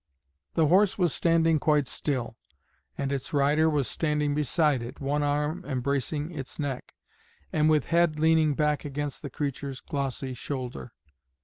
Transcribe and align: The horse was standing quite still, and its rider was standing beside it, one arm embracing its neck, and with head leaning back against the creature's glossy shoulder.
The 0.55 0.65
horse 0.65 0.97
was 0.97 1.13
standing 1.13 1.59
quite 1.59 1.87
still, 1.87 2.35
and 2.97 3.11
its 3.11 3.33
rider 3.33 3.69
was 3.69 3.87
standing 3.87 4.33
beside 4.33 4.81
it, 4.81 4.99
one 4.99 5.21
arm 5.21 5.63
embracing 5.63 6.31
its 6.31 6.57
neck, 6.57 6.95
and 7.53 7.69
with 7.69 7.85
head 7.93 8.17
leaning 8.19 8.55
back 8.55 8.83
against 8.83 9.21
the 9.21 9.29
creature's 9.29 9.79
glossy 9.79 10.33
shoulder. 10.33 10.93